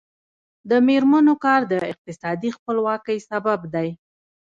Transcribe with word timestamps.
د 0.69 0.71
میرمنو 0.87 1.33
کار 1.45 1.61
د 1.71 1.73
اقتصادي 1.93 2.49
خپلواکۍ 2.57 3.17
سبب 3.29 3.59
دی. 3.73 3.89